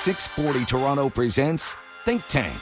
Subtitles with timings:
[0.00, 2.58] 640 Toronto presents Think Tank.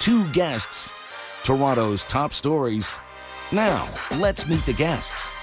[0.00, 0.94] Two guests,
[1.42, 2.98] Toronto's top stories.
[3.52, 5.34] Now, let's meet the guests.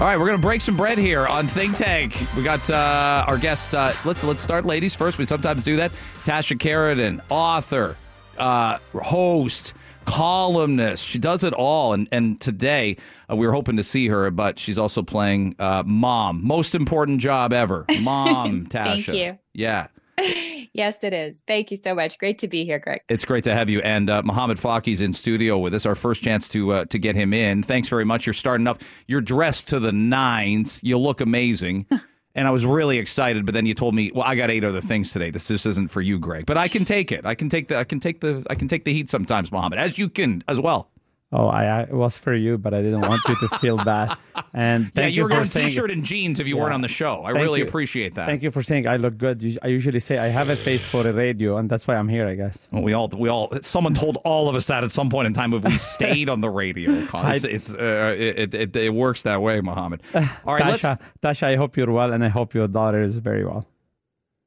[0.00, 2.16] All right, we're gonna break some bread here on Think Tank.
[2.34, 3.74] We got uh, our guest.
[3.74, 5.18] Uh, let's let's start, ladies first.
[5.18, 5.92] We sometimes do that.
[6.24, 7.98] Tasha Kheiriddin, author,
[8.38, 9.74] uh, host,
[10.04, 11.04] columnist.
[11.04, 11.92] She does it all.
[11.92, 12.96] And and today
[13.30, 16.44] uh, we were hoping to see her, but she's also playing uh, mom.
[16.44, 18.66] Most important job ever, mom.
[18.66, 19.04] Tasha.
[19.04, 19.38] Thank you.
[19.54, 19.86] Yeah.
[20.74, 21.42] yes, it is.
[21.46, 22.18] Thank you so much.
[22.18, 23.00] Great to be here, Greg.
[23.08, 23.80] It's great to have you.
[23.80, 25.86] And uh, Mohamad Fakih's in studio with us.
[25.86, 27.62] Our first chance to uh, to get him in.
[27.62, 28.26] Thanks very much.
[28.26, 29.04] You're starting off.
[29.06, 30.80] You're dressed to the nines.
[30.82, 31.86] You look amazing.
[32.34, 34.80] and I was really excited, but then you told me, "Well, I got eight other
[34.80, 35.30] things today.
[35.30, 37.26] This just isn't for you, Greg." But I can take it.
[37.26, 37.78] I can take the.
[37.78, 38.46] I can take the.
[38.48, 40.91] I can take the heat sometimes, Mohammed, as you can as well.
[41.34, 44.16] Oh, I, I it was for you, but I didn't want you to feel bad.
[44.52, 46.62] And yeah, thank you you, were saying t-shirt and jeans if you Yeah.
[46.62, 47.22] weren't on the show.
[47.24, 47.64] I Thank really you.
[47.66, 48.26] appreciate that.
[48.26, 49.42] Thank you for saying I look good.
[49.42, 52.08] You- I usually say I have a face for the radio, and that's why I'm
[52.08, 52.26] here.
[52.28, 52.68] I guess.
[52.70, 55.32] Well, we all, we all, someone told all of us that at some point in
[55.32, 56.90] time if we stayed on the radio.
[57.14, 60.02] It's, it's uh, it, it, it works that way, Mohammed.
[60.14, 60.22] All
[60.56, 60.84] right, let's.
[60.84, 63.66] Tasha, Tasha, I hope you're well, and I hope your daughter is very well.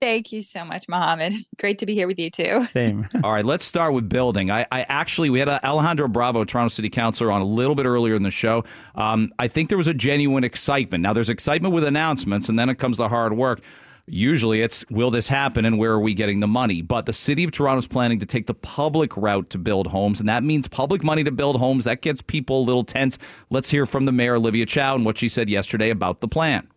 [0.02, 1.34] Thank you so much, Mohammed.
[1.60, 2.66] Great to be here with you too.
[2.70, 3.08] Same.
[3.24, 4.52] All right, let's start with building.
[4.52, 7.86] I, I actually we had uh, Alejandro Bravo, Toronto City Councilor, on a little bit
[7.86, 8.64] earlier in the show.
[8.96, 11.02] Um, I think there was a genuine excitement.
[11.02, 13.62] Now there's excitement with announcements, and then it comes the hard work.
[14.08, 16.84] Usually it's will this happen and where are we getting the money?
[16.84, 20.20] But the city of Toronto is planning to take the public route to build homes,
[20.20, 21.86] and that means public money to build homes.
[21.86, 23.18] That gets people a little tense.
[23.50, 26.68] Let's hear from the mayor Olivia Chow and what she said yesterday about the plan.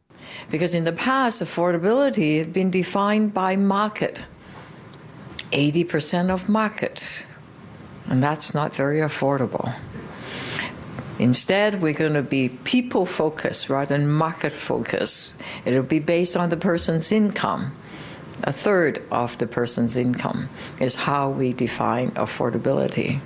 [0.50, 4.24] Because in the past, affordability had been defined by market
[5.52, 7.26] 80% of market.
[8.06, 9.74] And that's not very affordable.
[11.18, 15.34] Instead, we're going to be people focused rather than market focused.
[15.64, 17.74] It'll be based on the person's income.
[18.44, 20.48] A third of the person's income
[20.80, 23.20] is how we define affordability.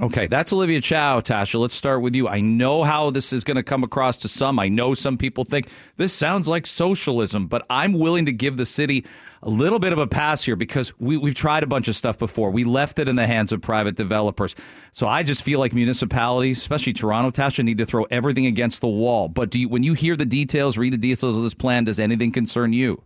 [0.00, 1.58] Okay, that's Olivia Chow, Tasha.
[1.58, 2.28] Let's start with you.
[2.28, 4.60] I know how this is going to come across to some.
[4.60, 8.64] I know some people think this sounds like socialism, but I'm willing to give the
[8.64, 9.04] city
[9.42, 12.16] a little bit of a pass here because we, we've tried a bunch of stuff
[12.16, 12.52] before.
[12.52, 14.54] We left it in the hands of private developers.
[14.92, 18.86] So I just feel like municipalities, especially Toronto, Tasha, need to throw everything against the
[18.86, 19.26] wall.
[19.26, 21.98] But do you, when you hear the details, read the details of this plan, does
[21.98, 23.02] anything concern you?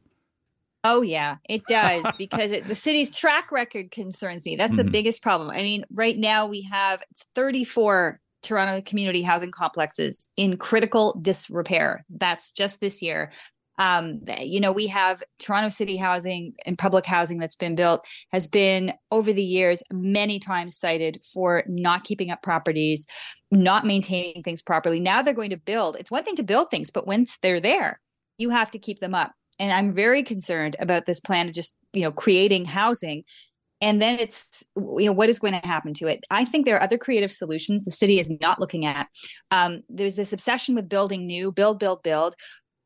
[0.84, 4.56] Oh yeah, it does because it, the city's track record concerns me.
[4.56, 4.92] That's the Mhm.
[4.92, 5.50] biggest problem.
[5.50, 7.02] I mean, right now we have
[7.34, 12.04] 34 Toronto community housing complexes in critical disrepair.
[12.10, 13.30] That's just this year.
[13.78, 18.46] Um, you know, we have Toronto City Housing and public housing that's been built has
[18.46, 23.06] been over the years many times cited for not keeping up properties,
[23.50, 25.00] not maintaining things properly.
[25.00, 25.96] Now they're going to build.
[25.98, 27.98] It's one thing to build things, but once they're there,
[28.36, 31.76] you have to keep them up and i'm very concerned about this plan of just
[31.92, 33.22] you know creating housing.
[33.80, 36.24] And then it's you know what is going to happen to it?
[36.30, 39.08] I think there are other creative solutions the city is not looking at.
[39.50, 42.34] Um, there's this obsession with building new build build build.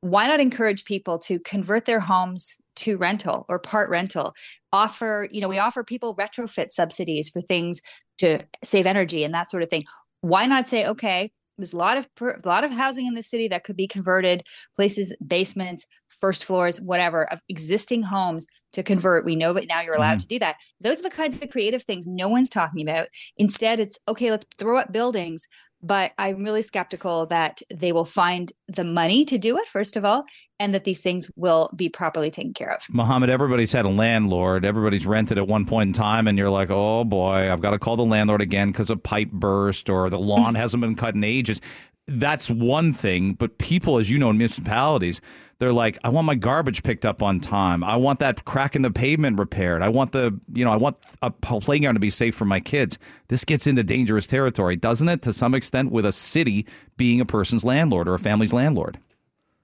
[0.00, 4.34] Why not encourage people to convert their homes to rental or part rental?
[4.72, 7.80] Offer you know we offer people retrofit subsidies for things
[8.18, 9.84] to save energy and that sort of thing.
[10.22, 13.48] Why not say okay there's a lot of a lot of housing in the city
[13.48, 14.42] that could be converted
[14.74, 15.86] places basements
[16.20, 20.22] first floors whatever of existing homes to convert we know that now you're allowed Mhm.
[20.22, 23.80] to do that those are the kinds of creative things no one's talking about instead
[23.80, 25.46] it's okay let's throw up buildings
[25.82, 30.04] but i'm really skeptical that they will find the money to do it first of
[30.04, 30.24] all
[30.58, 34.64] and that these things will be properly taken care of Mohammed, everybody's had a landlord.
[34.64, 37.78] Everybody's rented at one point in time, and you're like, oh boy, I've got to
[37.78, 41.22] call the landlord again because a pipe burst or the lawn hasn't been cut in
[41.24, 41.60] ages.
[42.08, 43.34] That's one thing.
[43.34, 45.20] But people, as you know, in municipalities,
[45.58, 47.82] they're like, I want my garbage picked up on time.
[47.82, 49.82] I want that crack in the pavement repaired.
[49.82, 52.98] I want the, you know, I want a playground to be safe for my kids.
[53.28, 55.22] This gets into dangerous territory, doesn't it?
[55.22, 58.98] To some extent, with a city being a person's landlord or a family's landlord.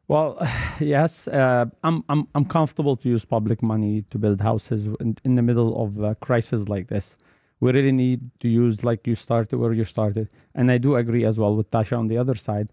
[0.08, 0.36] Well,
[0.80, 5.36] yes, uh, I'm, I'm I'm comfortable to use public money to build houses in, in
[5.36, 7.16] the middle of a crisis like this.
[7.62, 10.26] We really need to use like you started where you started,
[10.56, 12.68] and I do agree as well with Tasha on the other side.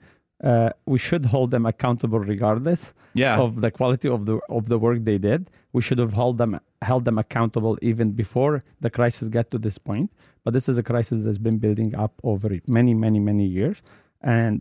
[0.51, 2.81] Uh, we should hold them accountable regardless
[3.23, 3.37] Yeah.
[3.45, 5.41] of the quality of the of the work they did.
[5.75, 6.53] We should have held them
[6.89, 8.53] held them accountable even before
[8.83, 10.07] the crisis got to this point.
[10.43, 12.47] But this is a crisis that's been building up over
[12.77, 13.77] many, many, many years,
[14.37, 14.57] and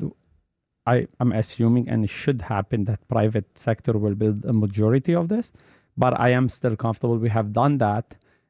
[0.95, 5.25] I am assuming and it should happen that private sector will build a majority of
[5.35, 5.47] this,
[6.03, 7.17] but I am still comfortable.
[7.29, 8.07] We have done that.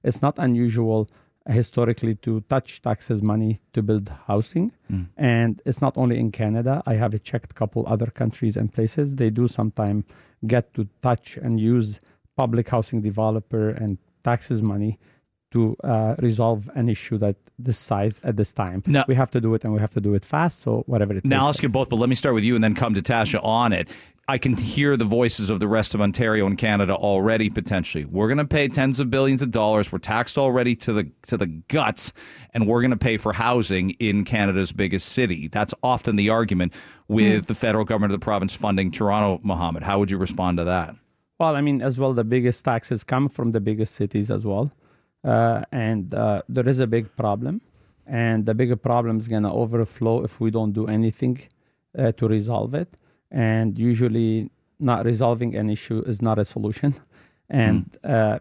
[0.08, 1.00] It's not unusual
[1.48, 4.72] historically to touch taxes money to build housing.
[4.90, 5.06] Mm.
[5.16, 6.82] And it's not only in Canada.
[6.86, 9.16] I have checked a couple other countries and places.
[9.16, 10.04] They do sometimes
[10.46, 12.00] get to touch and use
[12.36, 14.98] public housing developer and taxes money
[15.50, 18.82] to uh, resolve an issue that this size at this time.
[18.86, 20.60] Now- we have to do it and we have to do it fast.
[20.60, 22.62] So whatever it Now I'll ask you both, but let me start with you and
[22.62, 23.90] then come to Tasha on it.
[24.30, 28.04] I can hear the voices of the rest of Ontario and Canada already potentially.
[28.04, 29.90] We're going to pay tens of billions of dollars.
[29.90, 32.12] We're taxed already to the to the guts,
[32.52, 35.48] and we're going to pay for housing in Canada's biggest city.
[35.48, 36.74] That's often the argument
[37.08, 39.40] with the federal government of the province funding Toronto.
[39.42, 40.94] Mohammed, how would you respond to that?
[41.40, 44.70] Well, I mean, as well, the biggest taxes come from the biggest cities as well.
[45.28, 47.60] Uh, and uh, there is a big problem.
[48.06, 51.36] And the bigger problem is going to overflow if we don't do anything
[51.98, 52.96] uh, to resolve it.
[53.30, 56.94] And usually, not resolving an issue is not a solution.
[57.50, 58.40] And uh,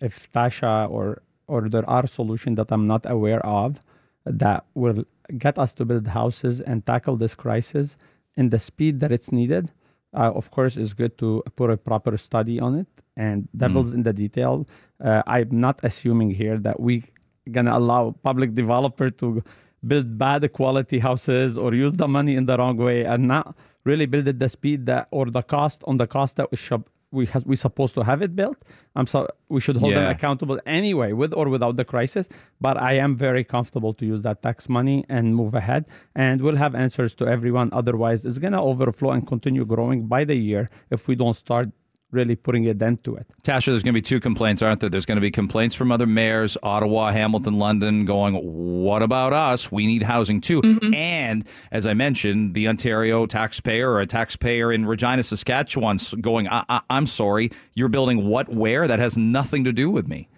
[0.00, 3.80] if Tasha or or there are solutions that I'm not aware of
[4.24, 5.04] that will
[5.36, 7.98] get us to build houses and tackle this crisis
[8.34, 9.72] in the speed that it's needed,
[10.14, 14.02] uh, of course, it's good to put a proper study on it and devil's in
[14.02, 14.66] the detail.
[15.02, 17.04] Uh, I'm not assuming here that we
[17.50, 19.42] gonna allow public developer to
[19.86, 23.54] build bad quality houses or use the money in the wrong way and not
[23.84, 26.82] really build at the speed that or the cost on the cost that we should
[27.12, 28.58] we has we supposed to have it built.
[28.96, 30.00] I'm so we should hold Yeah.
[30.00, 32.28] them accountable anyway, with or without the crisis.
[32.60, 35.82] But I am very comfortable to use that tax money and move ahead,
[36.16, 37.68] and we'll have answers to everyone.
[37.72, 41.68] Otherwise, it's gonna overflow and continue growing by the year if we don't start
[42.12, 43.26] really putting a dent to it.
[43.42, 44.88] Tasha, there's going to be two complaints, aren't there?
[44.88, 49.72] There's going to be complaints from other mayors, Ottawa, Hamilton, London, going, what about us?
[49.72, 50.62] We need housing too.
[50.94, 56.64] And as I mentioned, the Ontario taxpayer or a taxpayer in Regina, Saskatchewan, going, I-
[56.68, 58.86] I- I'm sorry, you're building what, where?
[58.86, 60.28] That has nothing to do with me.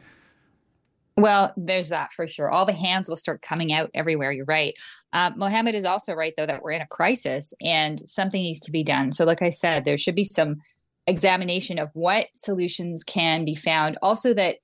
[1.16, 2.48] Well, there's that for sure.
[2.48, 4.30] All the hands will start coming out everywhere.
[4.30, 4.72] You're right.
[5.12, 8.70] Uh, Mohammed is also right, though, that we're in a crisis and something needs to
[8.70, 9.10] be done.
[9.10, 10.60] So, like I said, there should be some
[11.08, 13.98] examination of what solutions can be found.
[14.02, 14.56] Also, that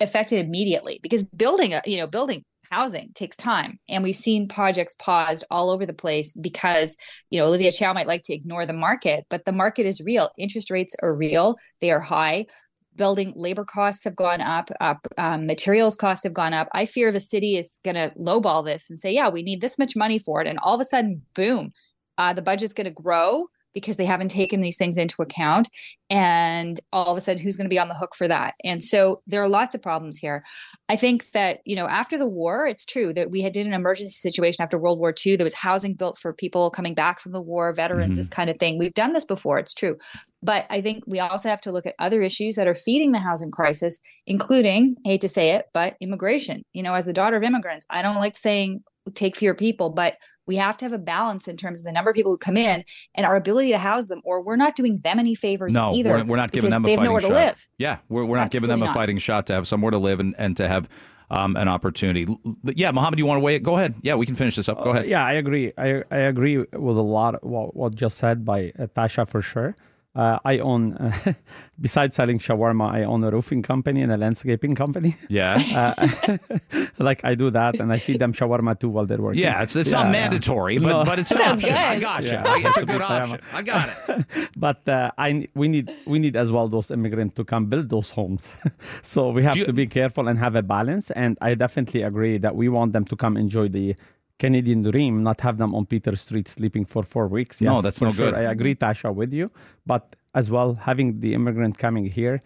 [0.00, 4.94] affected immediately because building a you know building housing takes time and we've seen projects
[4.94, 6.96] paused all over the place because
[7.28, 10.30] you know olivia chow might like to ignore the market but the market is real
[10.38, 12.46] interest rates are real they are high
[12.96, 16.68] building labor costs have gone up, up um, materials costs have gone up.
[16.72, 19.78] I fear the city is going to lowball this and say, yeah, we need this
[19.78, 20.46] much money for it.
[20.46, 21.72] And all of a sudden, boom,
[22.18, 25.68] uh, the budget's going to grow because they haven't taken these things into account.
[26.08, 28.54] And all of a sudden, who's going to be on the hook for that?
[28.64, 30.42] And so there are lots of problems here.
[30.88, 33.72] I think that, you know, after the war, it's true that we had did an
[33.72, 35.36] emergency situation after World War II.
[35.36, 38.34] There was housing built for people coming back from the war, veterans, this mm-hmm.
[38.34, 38.78] kind of thing.
[38.78, 39.96] We've done this before, it's true.
[40.42, 43.18] But I think we also have to look at other issues that are feeding the
[43.18, 46.62] housing crisis, including, I hate to say it, but immigration.
[46.72, 50.16] You know, as the daughter of immigrants, I don't like saying take fewer people, but
[50.46, 52.56] we have to have a balance in terms of the number of people who come
[52.56, 52.84] in
[53.14, 56.10] and our ability to house them, or we're not doing them any favors No, either.
[56.10, 57.28] we're, we're not giving them a they have fighting nowhere shot.
[57.28, 57.68] to live.
[57.78, 59.00] Yeah, we're, we're not giving them a Absolutely not.
[59.00, 60.88] fighting shot to have somewhere to live and, and to have
[61.30, 62.26] um, an opportunity.
[62.28, 63.62] L- l- Yeah, Mohammed, you want to weigh it?
[63.62, 63.94] Go ahead.
[64.02, 64.82] Yeah, we can finish this up.
[64.82, 65.06] Go ahead.
[65.06, 65.72] Yeah, I agree.
[65.78, 69.40] I, I agree with a lot of what, what just said by uh, Tasha for
[69.42, 69.76] sure.
[70.12, 71.12] Uh, I own, uh,
[71.80, 75.14] besides selling shawarma, I own a roofing company and a landscaping company.
[75.28, 75.54] Yeah.
[76.98, 79.40] like I do that, and I feed them shawarma too while they're working.
[79.40, 80.10] Yeah, it's, it's Yeah, not yeah.
[80.12, 81.04] mandatory, but, No.
[81.04, 81.76] but it's an Sounds option.
[81.76, 82.00] I good.
[82.02, 82.28] got you.
[82.32, 83.22] Yeah, I- it's a good be fair.
[83.22, 83.40] option.
[83.54, 84.48] I got it.
[84.56, 88.10] but uh, I we need we need as well those immigrants to come build those
[88.10, 88.52] homes.
[89.02, 91.10] so we have you- to be careful and have a balance.
[91.12, 93.94] And I definitely agree that we want them to come enjoy the
[94.44, 97.60] Canadian dream, not have them on Peter Street sleeping for four weeks.
[97.60, 98.30] No, that's for no sure.
[98.32, 98.34] good.
[98.42, 99.46] I agree, Tasha, with you.
[99.92, 100.04] But
[100.40, 102.36] as well, having the immigrant coming here,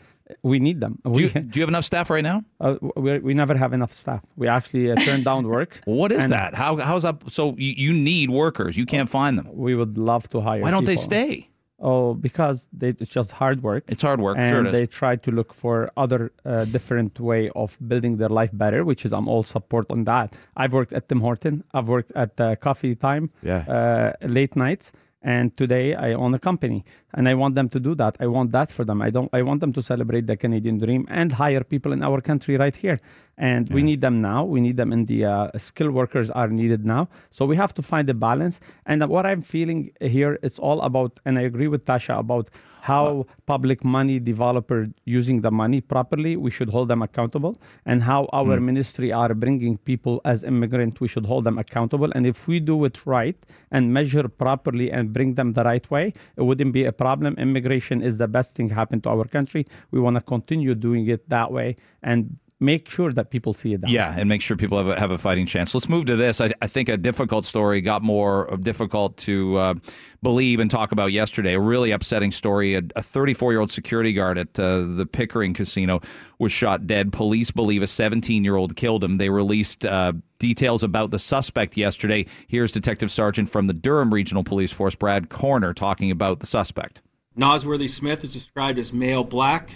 [0.43, 0.95] we need them.
[1.05, 2.39] Do We, you, do you have enough staff right now?
[2.61, 4.23] uh, we, we never have enough staff.
[4.37, 5.81] We actually uh, turn down work.
[6.01, 6.51] What is that?
[6.55, 7.17] How how's that?
[7.39, 8.73] So you, you need workers.
[8.81, 9.49] You can't find them.
[9.67, 10.61] We would love to hire.
[10.65, 11.33] Why don't they stay?
[11.81, 13.85] Oh, because they, it's just hard work.
[13.88, 14.37] It's hard work.
[14.38, 18.50] and sure they try to look for other uh, different way of building their life
[18.52, 22.12] better which is i'm all support on that i've worked at tim horton i've worked
[22.14, 23.64] at uh, coffee time Yeah.
[23.69, 24.93] uh, late nights
[25.25, 28.16] and today i own a company and i want them to do that.
[28.21, 29.00] I want that for them.
[29.00, 32.21] I don't i want them to celebrate the canadian dream and hire people in our
[32.21, 32.99] country right here.
[33.37, 34.45] And we need them now.
[34.45, 37.09] We need them in the uh, skilled workers are needed now.
[37.31, 38.61] So we have to find a balance.
[38.87, 42.50] And what i'm feeling here it's all about and i agree with tasha about
[42.83, 48.28] how public money developer using the money properly we should hold them accountable and how
[48.33, 52.11] our ministry are bringing people as immigrant we should hold them accountable.
[52.14, 53.37] And if we do it right
[53.71, 57.35] and measure properly and bring them the right way it wouldn't be a problem.
[57.38, 59.66] Immigration is the best thing happened to our country.
[59.90, 63.83] We want to continue doing it that way and make sure that people see it.
[63.83, 63.90] Down.
[63.90, 65.75] Yeah, and make sure people have a, have a fighting chance.
[65.75, 66.40] Let's move to this.
[66.40, 69.75] I, I think a difficult story got more difficult to uh,
[70.23, 71.54] believe and talk about yesterday.
[71.54, 72.75] A really upsetting story.
[72.75, 76.00] A 34 year old security guard at uh, the Pickering Casino
[76.38, 77.12] was shot dead.
[77.12, 79.16] Police believe a 17 year old killed him.
[79.16, 82.26] They released uh, details about the suspect yesterday.
[82.49, 87.02] Here's Detective Sergeant from the Durham Regional Police Force, Brad Corner, talking about the suspect.
[87.37, 89.71] Nosworthy Smith is described as male black,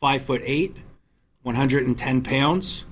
[0.00, 0.76] five foot eight
[1.42, 2.84] 110 pounds,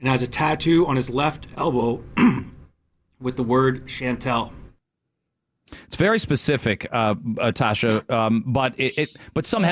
[0.00, 2.02] and has a tattoo on his left elbow
[3.20, 4.52] with the word Chantel.
[5.86, 9.64] It's very specific, uh, uh, Tasha, um, but it, it, but some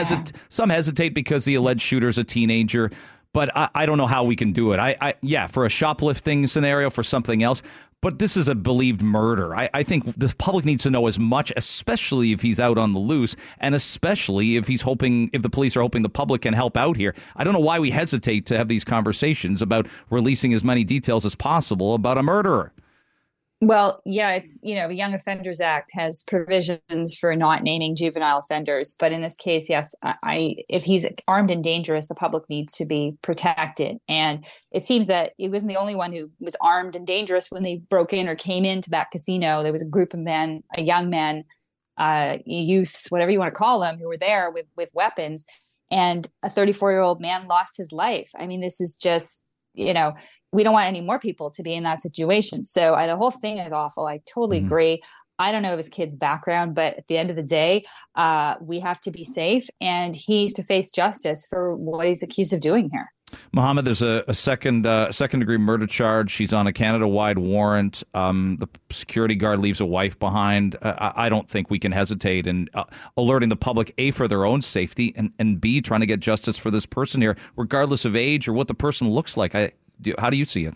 [0.48, 2.90] some hesitate because the alleged shooter is a teenager.
[3.32, 4.80] But I, I don't know how we can do it.
[4.80, 7.62] I, I yeah, for a shoplifting scenario, for something else,
[8.00, 9.54] but this is a believed murder.
[9.54, 12.92] I, I, think the public needs to know as much, especially if he's out on
[12.92, 16.54] the loose, and especially if he's hoping, if the police are hoping the public can
[16.54, 17.14] help out here.
[17.36, 21.26] I don't know why we hesitate to have these conversations about releasing as many details
[21.26, 22.72] as possible about a murderer.
[23.62, 28.38] Well, yeah, it's you know, the Young Offenders Act has provisions for not naming juvenile
[28.38, 32.72] offenders, but in this case, yes, I if he's armed and dangerous, the public needs
[32.78, 33.98] to be protected.
[34.08, 37.62] And it seems that he wasn't the only one who was armed and dangerous when
[37.62, 39.62] they broke in or came into that casino.
[39.62, 41.44] There was a group of men, a young men,
[41.98, 45.44] uh, youths, whatever you want to call them, who were there with with weapons.
[45.90, 48.30] And a 34 year old man lost his life.
[48.38, 50.14] I mean, this is just you know
[50.52, 52.64] we don't want any more people to be in that situation.
[52.64, 54.06] So I, the whole thing is awful.
[54.06, 54.66] I totally mm-hmm.
[54.66, 55.02] agree.
[55.38, 57.82] I don't know of his kid's background but at the end of the day
[58.14, 59.66] uh, we have to be safe.
[59.80, 63.10] And he needs to face justice for what he's accused of doing here
[63.52, 66.30] Mohammed, there's a, a second uh, second degree murder charge.
[66.30, 68.02] She's on a Canada wide warrant.
[68.14, 70.76] Um, the security guard leaves a wife behind.
[70.80, 72.84] Uh, I, I, don't think we can hesitate in uh,
[73.16, 76.58] alerting the public a for their own safety and, and b trying to get justice
[76.58, 79.54] for this person here, regardless of age or what the person looks like.
[79.54, 80.74] I, do, how do you see it?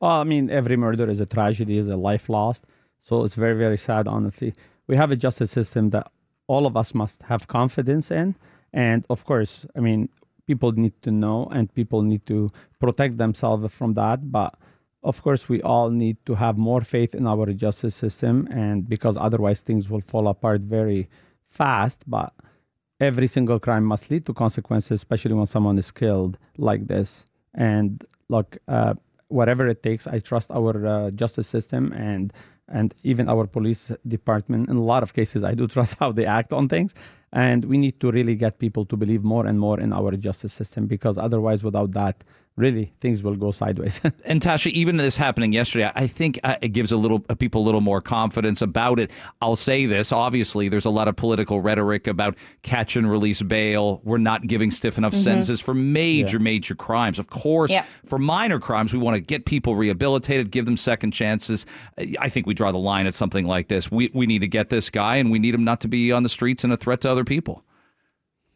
[0.00, 2.64] Well, I mean, every murder is a tragedy, is a life lost.
[3.00, 4.08] So it's very very sad.
[4.08, 4.54] Honestly,
[4.86, 6.10] we have a justice system that
[6.46, 8.34] all of us must have confidence in.
[8.72, 10.08] And of course, I mean,
[10.46, 12.50] people need to know and people need to
[12.80, 14.30] protect themselves from that.
[14.30, 14.54] But
[15.02, 19.16] of course, we all need to have more faith in our justice system, and because
[19.16, 21.08] otherwise things will fall apart very
[21.48, 22.02] fast.
[22.08, 22.32] But
[23.00, 27.24] every single crime must lead to consequences, especially when someone is killed like this.
[27.54, 28.94] And look, uh,
[29.28, 32.32] whatever it takes, I trust our uh, justice system and
[32.68, 34.68] and even our police department.
[34.68, 36.94] In a lot of cases, I do trust how they act on things.
[37.32, 40.52] And we need to really get people to believe more and more in our justice
[40.52, 42.24] system because otherwise, without that,
[42.56, 44.00] really things will go sideways.
[44.24, 47.62] and Tasha, even this happening yesterday, I think uh, it gives a little uh, people
[47.62, 49.10] a little more confidence about it.
[49.40, 54.00] I'll say this: obviously, there's a lot of political rhetoric about catch and release bail.
[54.04, 55.22] We're not giving stiff enough mm-hmm.
[55.22, 56.44] sentences for major, yeah.
[56.44, 57.18] major crimes.
[57.18, 57.82] Of course, yeah.
[58.04, 61.66] for minor crimes, we want to get people rehabilitated, give them second chances.
[62.18, 63.90] I think we draw the line at something like this.
[63.90, 66.22] We we need to get this guy, and we need him not to be on
[66.22, 67.65] the streets and a threat to other people.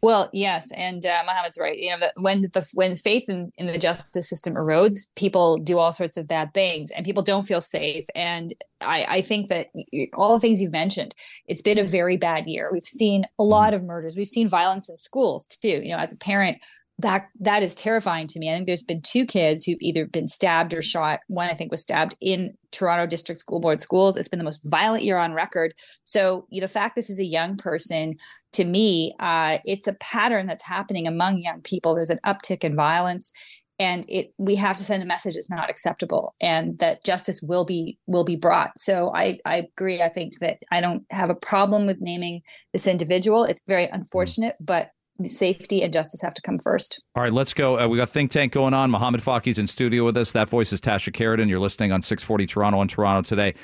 [0.03, 1.77] Well, yes, and uh, Mohammed's right.
[1.77, 5.79] You know, that when the when faith in, in the justice system erodes, people do
[5.79, 8.07] all sorts of bad things, and people don't feel safe.
[8.15, 9.67] And I, I think that
[10.15, 11.15] all the things you've mentioned,
[11.47, 12.71] it's been a very bad year.
[12.73, 13.83] We've seen a lot mm-hmm.
[13.83, 14.17] of murders.
[14.17, 15.83] We've seen violence in schools too.
[15.83, 16.59] You know, as a parent,
[16.99, 18.51] that that is terrifying to me.
[18.51, 21.21] I think there's been two kids who've either been stabbed or shot.
[21.29, 24.17] One I think was stabbed in Toronto District School Board schools.
[24.17, 25.75] It's been the most violent year on record.
[26.05, 28.17] So the fact this is a young person,
[28.53, 31.95] to me, uh, it's a pattern that's happening among young people.
[31.95, 33.33] There's an uptick in violence,
[33.79, 37.65] and it we have to send a message it's not acceptable, and that justice will
[37.65, 38.79] be will be brought.
[38.79, 40.03] So I I agree.
[40.03, 43.45] I think that I don't have a problem with naming this individual.
[43.45, 44.91] It's very unfortunate, but
[45.29, 47.03] safety and justice have to come first.
[47.15, 47.79] All right, let's go.
[47.79, 48.91] Uh, we got Think Tank going on.
[48.91, 50.33] Mohamad Fakih's in studio with us.
[50.33, 51.49] That voice is Tasha Kheiriddin.
[51.49, 53.55] You're listening on 640 Toronto and Toronto today.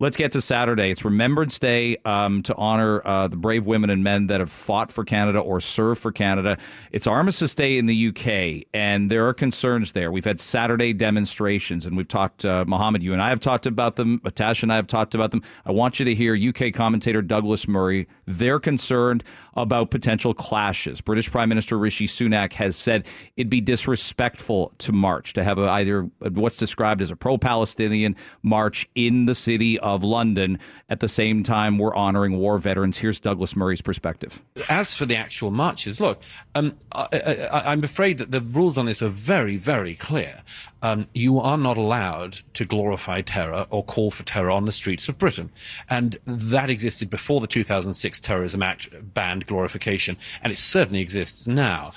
[0.00, 0.90] Let's get to Saturday.
[0.90, 4.90] It's Remembrance Day um, to honor uh, the brave women and men that have fought
[4.90, 6.58] for Canada or served for Canada.
[6.90, 10.10] It's Armistice Day in the UK, and there are concerns there.
[10.10, 13.94] We've had Saturday demonstrations, and we've talked, uh, Mohammed, you and I have talked about
[13.94, 14.18] them.
[14.24, 15.42] Tasha and I have talked about them.
[15.64, 18.08] I want you to hear UK commentator Douglas Murray.
[18.26, 19.22] They're concerned
[19.56, 21.00] about potential clashes.
[21.00, 23.06] British Prime Minister Rishi Sunak has said
[23.36, 28.16] it'd be disrespectful to march, to have a, either what's described as a pro Palestinian
[28.42, 30.58] march in the city of London.
[30.88, 32.98] At the same time, we're honoring war veterans.
[32.98, 34.42] Here's Douglas Murray's perspective.
[34.68, 36.22] As for the actual marches, look,
[36.54, 40.42] um, I, am afraid that the rules on this are very, very clear.
[40.82, 45.08] Um, you are not allowed to glorify terror or call for terror on the streets
[45.08, 45.50] of Britain.
[45.88, 51.92] And that existed before the 2006 Terrorism Act banned glorification, and it certainly exists now.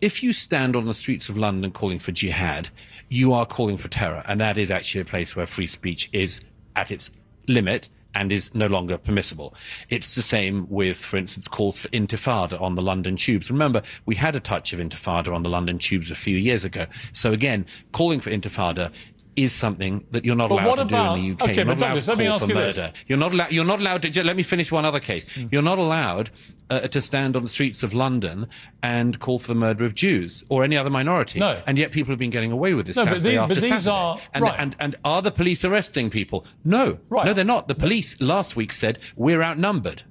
[0.00, 2.68] If you stand on the streets of London calling for jihad,
[3.08, 6.42] you are calling for terror, and that is actually a place where free speech is
[6.76, 7.10] at its
[7.48, 9.54] limit and is no longer permissible.
[9.88, 13.50] It's the same with, for instance, calls for intifada on the London tubes.
[13.50, 16.86] Remember, we had a touch of intifada on the London tubes a few years ago.
[17.12, 18.92] So again, calling for intifada
[19.36, 21.42] is something that you're not But allowed to about- do in the UK.
[21.42, 22.76] okay, you're but not allowed Douglas, to let me call ask for you this.
[22.76, 22.92] murder.
[23.06, 23.52] You're not allowed.
[23.52, 24.24] You're not allowed to.
[24.24, 25.24] Let me finish one other case.
[25.24, 25.48] Mm.
[25.52, 26.30] You're not allowed
[26.68, 28.46] uh, to stand on the streets of London
[28.82, 31.38] and call for the murder of Jews or any other minority.
[31.38, 31.60] No.
[31.66, 33.60] And yet people have been getting away with this No, but Saturday the- after but
[33.62, 33.90] these Saturday.
[33.90, 34.54] are- and, right.
[34.58, 36.46] and and are the police arresting people?
[36.64, 36.98] No.
[37.08, 37.26] Right.
[37.26, 37.68] No, they're not.
[37.68, 40.02] The police last week said we're outnumbered.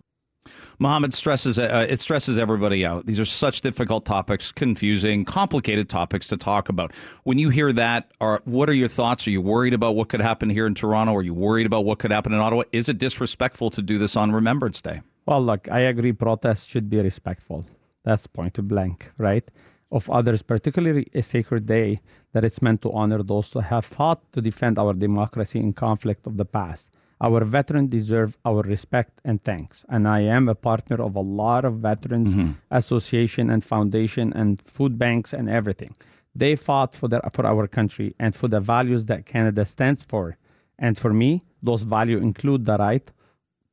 [0.81, 3.05] Mohammed stresses uh, it stresses everybody out.
[3.05, 6.93] These are such difficult topics, confusing, complicated topics to talk about.
[7.23, 9.27] When you hear that, are what are your thoughts?
[9.27, 11.13] Are you worried about what could happen here in Toronto?
[11.15, 12.63] Are you worried about what could happen in Ottawa?
[12.71, 15.01] Is it disrespectful to do this on Remembrance Day?
[15.25, 16.13] Well, look, I agree.
[16.13, 17.65] Protests should be respectful.
[18.05, 19.43] That's point blank, right?
[19.91, 21.99] Of others, particularly a sacred day
[22.31, 26.25] that it's meant to honor those who have fought to defend our democracy in conflict
[26.25, 26.89] of the past.
[27.21, 29.85] Our veterans deserve our respect and thanks.
[29.89, 32.51] And I am a partner of a lot of veterans mm-hmm.
[32.71, 35.95] association and foundation and food banks and everything.
[36.33, 40.37] They fought for their, for our country and for the values that Canada stands for.
[40.77, 43.11] And for me, those values include the right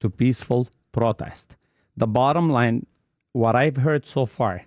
[0.00, 1.56] to peaceful protest.
[1.96, 2.86] The bottom line,
[3.32, 4.62] what I've heard so far,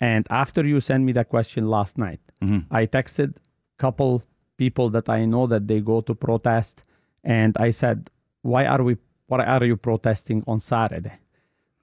[0.00, 2.60] and after you sent me that question last night, mm-hmm.
[2.70, 3.36] I texted
[3.78, 4.22] couple
[4.56, 6.82] people that I know that they go to protest,
[7.24, 8.10] and I said,
[8.42, 8.96] "Why are we?
[9.26, 11.18] Why are you protesting on Saturday?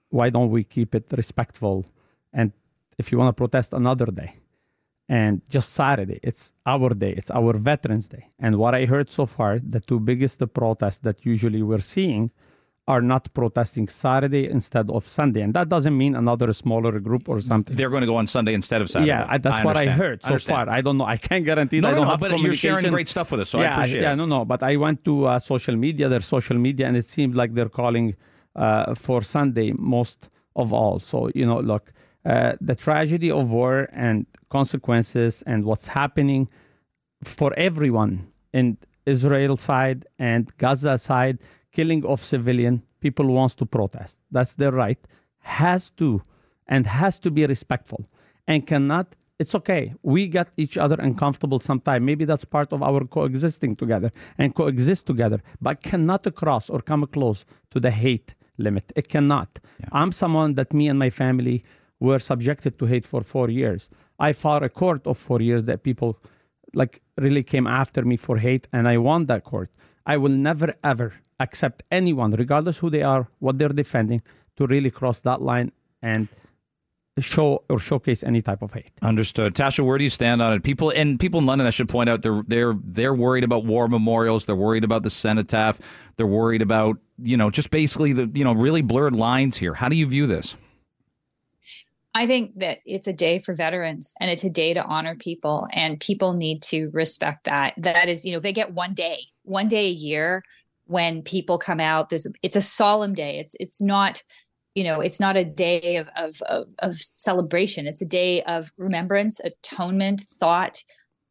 [0.09, 1.85] Why don't we keep it respectful?
[2.33, 2.51] And
[2.97, 4.33] if you want to protest another day,
[5.07, 6.19] and just Saturday.
[6.23, 7.11] It's our day.
[7.11, 8.27] It's our Veterans Day.
[8.39, 12.31] And what I heard so far, the two biggest protests that usually we're seeing
[12.87, 15.41] are not protesting Saturday instead of Sunday.
[15.41, 17.75] And that doesn't mean another smaller group or something.
[17.75, 19.07] They're going to go on Sunday instead of Saturday.
[19.07, 20.67] Yeah, I, that's what I heard so understand.
[20.67, 20.75] far.
[20.75, 21.05] I don't know.
[21.05, 21.79] I can't guarantee.
[21.79, 23.73] No, I no, don't no, but you're sharing great stuff with us, so I yeah,
[23.75, 24.17] appreciate yeah, it.
[24.17, 24.45] no, no.
[24.45, 27.69] But I went to uh, social media, their social media, and it seemed like they're
[27.69, 28.15] calling
[28.55, 30.99] uh, for Sunday most of all.
[30.99, 31.91] So you know, look,
[32.25, 36.47] uh, the tragedy of war and consequences and what's happening
[37.23, 41.39] for everyone in Israel side and Gaza side,
[41.75, 44.13] killing of civilian people wants to protest.
[44.31, 45.01] That's their right.
[45.61, 46.21] Has to
[46.67, 48.01] and has to be respectful
[48.47, 49.07] and cannot.
[49.37, 49.91] It's okay.
[50.01, 52.01] We get each other uncomfortable sometime.
[52.05, 57.05] Maybe that's part of our coexisting together and coexist together, but cannot cross or come
[57.17, 58.85] close to the hate limit.
[58.95, 59.59] It cannot.
[59.91, 61.57] I'm someone that me and my family
[61.99, 63.89] were subjected to hate for four years.
[64.19, 66.17] I fought a court of four years that people
[66.73, 69.69] like really came after me for hate and I won that court.
[70.05, 74.21] I will never ever accept anyone, regardless who they are, what they're defending,
[74.57, 75.71] to really cross that line
[76.01, 76.27] and
[77.19, 78.91] show or showcase any type of hate.
[79.01, 79.85] Understood, Tasha.
[79.85, 80.63] Where do you stand on it?
[80.63, 83.87] People and people in London, I should point out, they're they're they're worried about war
[83.87, 84.45] memorials.
[84.45, 85.79] They're worried about the cenotaph.
[86.17, 89.73] They're worried about you know just basically the you know really blurred lines here.
[89.73, 90.55] How do you view this?
[92.15, 95.67] I think that it's a day for veterans and it's a day to honor people
[95.73, 97.73] and people need to respect that.
[97.75, 100.41] That is, you know, they get one day, one day a year
[100.85, 102.09] when people come out.
[102.09, 103.39] There's it's a solemn day.
[103.39, 104.21] It's it's not,
[104.73, 107.87] you know, it's not a day of of of, of celebration.
[107.87, 110.83] It's a day of remembrance, atonement, thought,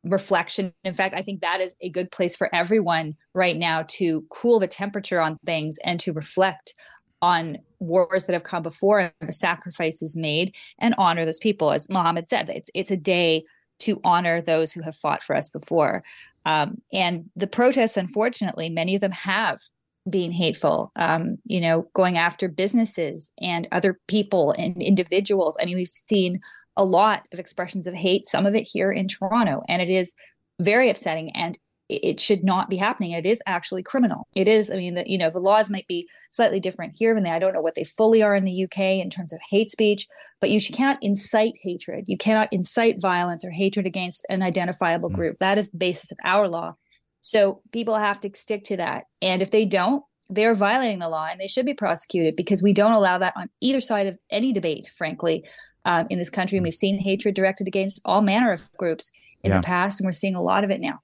[0.04, 0.72] reflection.
[0.84, 4.58] In fact, I think that is a good place for everyone right now to cool
[4.58, 6.74] the temperature on things and to reflect
[7.22, 11.70] on wars that have come before and the sacrifices made and honor those people.
[11.70, 13.44] As Mohammed said, it's it's a day
[13.80, 16.04] to honor those who have fought for us before.
[16.44, 19.60] Um, and the protests, unfortunately, many of them have
[20.08, 25.56] been hateful, um, you know, going after businesses and other people and individuals.
[25.60, 26.40] I mean, we've seen
[26.76, 30.14] a lot of expressions of hate, some of it here in Toronto, and it is
[30.60, 33.10] very upsetting and it should not be happening.
[33.12, 34.26] It is actually criminal.
[34.34, 34.70] It is.
[34.70, 37.30] I mean, the, you know, the laws might be slightly different here than they.
[37.30, 40.06] I don't know what they fully are in the UK in terms of hate speech,
[40.40, 42.04] but you can't incite hatred.
[42.06, 45.14] You cannot incite violence or hatred against an identifiable Mm.
[45.14, 45.36] group.
[45.38, 46.74] That is the basis of our law.
[47.20, 49.04] So people have to stick to that.
[49.20, 52.72] And if they don't, they're violating the law and they should be prosecuted because we
[52.72, 55.46] don't allow that on either side of any debate, frankly,
[55.84, 56.56] um, in this country.
[56.56, 59.10] And we've seen hatred directed against all manner of groups
[59.42, 59.58] in Yeah.
[59.58, 61.00] the past, and we're seeing a lot of it now.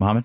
[0.00, 0.24] Mohammed?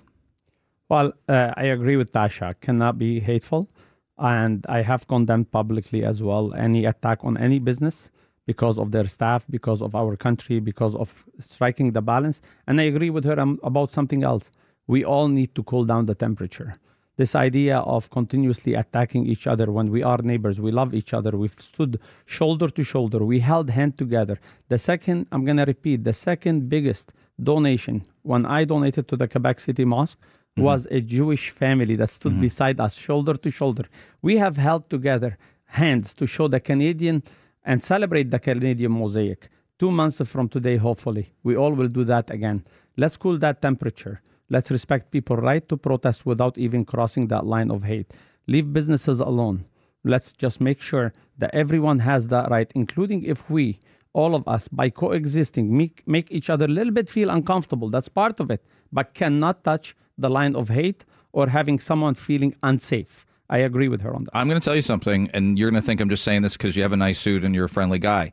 [0.89, 2.59] Well, uh, I agree with Tasha.
[2.61, 3.69] Cannot be hateful,
[4.17, 8.09] and I have condemned publicly as well any attack on any business
[8.47, 12.41] because of their staff, because of our country, because of striking the balance.
[12.67, 14.51] And I agree with her um, about something else.
[14.87, 16.75] We all need to cool down the temperature.
[17.17, 21.31] This idea of continuously attacking each other when we are neighbors, we love each other,
[21.37, 24.39] we've stood shoulder to shoulder, we held hand together.
[24.69, 29.27] The second, I'm going to repeat, the second biggest donation when I donated to the
[29.27, 30.63] Quebec City Mosque mm-hmm.
[30.63, 32.41] was a Jewish family that stood mm-hmm.
[32.41, 33.85] beside us, shoulder to shoulder.
[34.21, 37.23] We have held together hands to show the Canadian
[37.63, 39.49] and celebrate the Canadian mosaic.
[39.77, 42.63] Two months from today, hopefully, we all will do that again.
[42.95, 44.21] Let's cool that temperature.
[44.49, 48.13] Let's respect people's right to protest without even crossing that line of hate.
[48.47, 49.65] Leave businesses alone.
[50.03, 53.79] Let's just make sure that everyone has that right, including if we,
[54.13, 57.89] all of us, by coexisting, make, make each other a little bit feel uncomfortable.
[57.89, 62.55] That's part of it, but cannot touch the line of hate or having someone feeling
[62.61, 63.25] unsafe.
[63.49, 64.31] I agree with her on that.
[64.35, 66.55] I'm going to tell you something, and you're going to think I'm just saying this
[66.55, 68.31] because you have a nice suit and you're a friendly guy.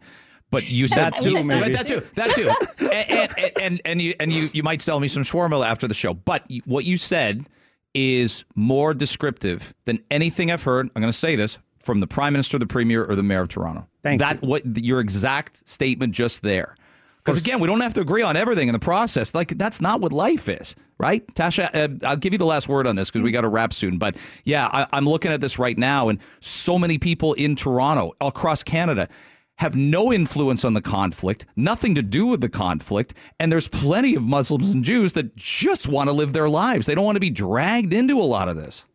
[0.52, 1.72] But you said That too, I maybe.
[1.72, 2.50] that too, that too,
[2.86, 5.94] and, and, and and you and you you might sell me some shawarma after the
[5.94, 6.14] show.
[6.14, 7.46] But what you said
[7.94, 10.90] is more descriptive than anything I've heard.
[10.94, 13.48] I'm going to say this from the prime minister, the premier, or the mayor of
[13.48, 13.88] Toronto.
[14.02, 16.76] Thank that what your exact statement just there.
[17.24, 19.34] Because again, we don't have to agree on everything in the process.
[19.34, 21.24] Like that's not what life is, right?
[21.34, 23.72] Tasha, uh, I'll give you the last word on this because we got to wrap
[23.72, 23.96] soon.
[23.96, 28.12] But yeah, I, I'm looking at this right now, and so many people in Toronto,
[28.20, 29.08] across Canada,
[29.58, 34.14] have no influence on the conflict, nothing to do with the conflict, and there's plenty
[34.14, 36.86] of Muslims and Jews that just want to live their lives.
[36.86, 38.86] They don't want to be dragged into a lot of this.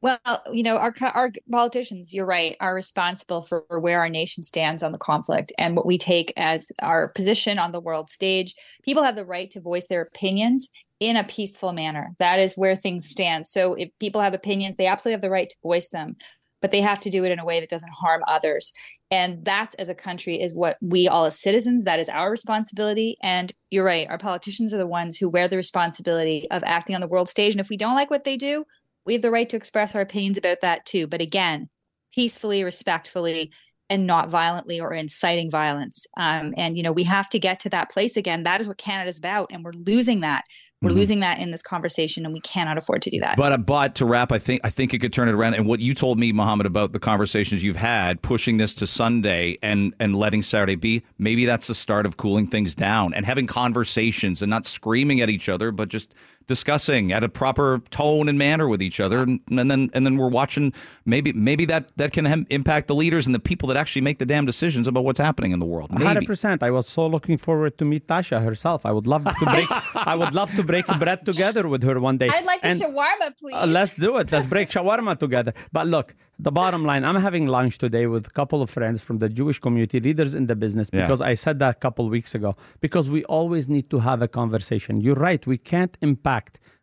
[0.00, 0.18] Well,
[0.52, 4.90] you know, our our politicians, you're right, are responsible for where our nation stands on
[4.90, 8.54] the conflict and what we take as our position on the world stage.
[8.82, 12.16] People have the right to voice their opinions in a peaceful manner.
[12.18, 13.46] That is where things stand.
[13.46, 16.16] So if people have opinions, they absolutely have the right to voice them,
[16.62, 18.72] but they have to do it in a way that doesn't harm others.
[19.10, 23.18] And that's as a country is what we all as citizens, that is our responsibility.
[23.22, 27.02] And you're right, our politicians are the ones who wear the responsibility of acting on
[27.02, 27.52] the world stage.
[27.52, 28.64] And if we don't like what they do,
[29.04, 31.06] we have the right to express our opinions about that too.
[31.06, 31.68] But again,
[32.14, 33.50] peacefully, respectfully,
[33.90, 36.06] and not violently or inciting violence.
[36.16, 38.44] Um, and you know, we have to get to that place again.
[38.44, 40.44] That is what Canada's about, and we're losing that.
[40.82, 40.94] We're Mhm.
[40.96, 43.36] losing that in this conversation, and we cannot afford to do that.
[43.36, 45.54] But uh, but to wrap, I think I think you could turn it around.
[45.54, 49.56] And what you told me, Mohammed, about the conversations you've had, pushing this to Sunday
[49.62, 53.46] and and letting Saturday be, maybe that's the start of cooling things down and having
[53.46, 56.12] conversations and not screaming at each other, but just
[56.46, 59.22] discussing at a proper tone and manner with each other.
[59.22, 60.72] And, and then and then we're watching.
[61.04, 64.18] Maybe maybe that that can hem- impact the leaders and the people that actually make
[64.18, 65.90] the damn decisions about what's happening in the world.
[65.92, 66.04] Maybe.
[66.04, 66.62] Hundred percent.
[66.62, 68.84] I was so looking forward to meet Tasha herself.
[68.86, 69.66] I would love to break.
[69.94, 72.28] I would love to break bread together with her one day.
[72.28, 73.54] I'd like a shawarma, please.
[73.54, 74.30] Uh, let's do it.
[74.32, 75.52] Let's break shawarma together.
[75.72, 79.18] But look, the bottom line, I'm having lunch today with a couple of friends from
[79.18, 81.02] the Jewish community, leaders in the business, Yeah.
[81.02, 82.54] because I said that a couple weeks ago.
[82.80, 85.00] Because we always need to have a conversation.
[85.00, 85.46] You're right.
[85.46, 86.31] We can't impact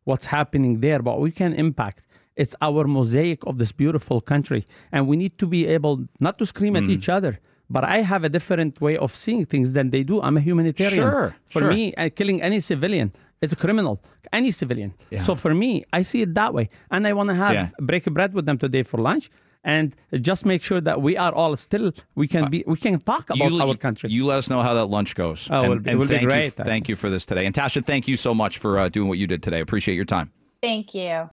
[0.09, 1.97] what's happening there, but we can impact.
[2.41, 4.61] It's our mosaic of this beautiful country.
[4.93, 6.79] And we need to be able not to scream Mm.
[6.81, 7.33] at each other.
[7.75, 10.15] But I have a different way of seeing things than they do.
[10.25, 11.03] I'm a humanitarian.
[11.11, 11.71] Sure, For sure.
[11.73, 13.09] me, uh, killing any civilian
[13.43, 13.95] it's a criminal
[14.39, 14.91] any civilian
[15.27, 17.67] so for me i see it that way and i want to have Yeah.
[17.91, 19.25] break bread with them today for lunch
[19.63, 23.29] and just make sure that we are all still we can be we can talk
[23.29, 25.47] about you, our country You let us know how that lunch goes.
[25.51, 26.57] Oh, it will be- it will be thank great.
[26.57, 27.45] You, thank you for this today.
[27.45, 29.59] And Tasha, thank you so much for uh, doing what you did today.
[29.59, 30.31] Appreciate your time.
[30.61, 31.27] Thank you.